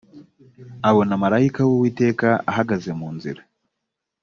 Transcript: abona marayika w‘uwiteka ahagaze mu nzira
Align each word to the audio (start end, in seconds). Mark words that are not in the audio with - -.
abona 0.89 1.13
marayika 1.23 1.61
w‘uwiteka 1.67 2.27
ahagaze 2.51 2.89
mu 2.99 3.07
nzira 3.15 3.41